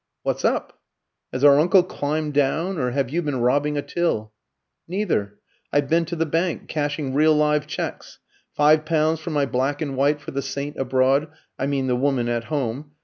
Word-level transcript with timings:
"What's 0.23 0.43
up? 0.43 0.79
Has 1.31 1.43
our 1.43 1.59
uncle 1.59 1.83
climbed 1.83 2.33
down, 2.33 2.79
or 2.79 2.89
have 2.89 3.11
you 3.11 3.21
been 3.21 3.35
robbing 3.35 3.77
a 3.77 3.83
till?" 3.83 4.31
"Neither. 4.87 5.37
I've 5.71 5.89
been 5.89 6.05
to 6.05 6.15
the 6.15 6.25
bank, 6.25 6.67
cashing 6.67 7.13
real 7.13 7.35
live 7.35 7.67
cheques. 7.67 8.17
Five 8.51 8.83
pounds 8.83 9.19
for 9.19 9.29
my 9.29 9.45
black 9.45 9.79
and 9.79 9.95
white 9.95 10.19
for 10.19 10.31
the 10.31 10.41
Saint 10.41 10.75
Abroad, 10.77 11.27
I 11.59 11.67
mean 11.67 11.85
the 11.85 11.95
"Woman 11.95 12.29
at 12.29 12.45
Home." 12.45 12.93